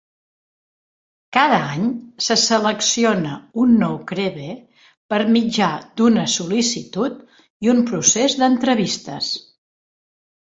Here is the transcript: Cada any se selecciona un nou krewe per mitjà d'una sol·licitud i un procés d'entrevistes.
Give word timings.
Cada 1.35 1.57
any 1.73 1.83
se 2.27 2.37
selecciona 2.43 3.33
un 3.63 3.75
nou 3.83 3.99
krewe 4.11 4.47
per 5.13 5.19
mitjà 5.35 5.69
d'una 6.01 6.23
sol·licitud 6.39 7.19
i 7.67 7.71
un 7.75 7.83
procés 7.91 8.37
d'entrevistes. 8.41 9.29